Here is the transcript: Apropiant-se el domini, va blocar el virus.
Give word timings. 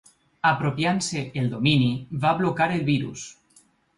Apropiant-se 0.51 1.21
el 1.41 1.51
domini, 1.51 1.91
va 2.25 2.33
blocar 2.41 2.69
el 2.79 2.83
virus. 2.91 3.29